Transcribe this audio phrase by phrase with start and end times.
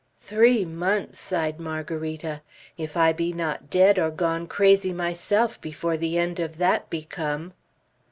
[0.17, 2.41] "Three months!" sighed Margarita.
[2.75, 7.03] "If I be not dead or gone crazy myself before the end of that be
[7.03, 7.53] come!"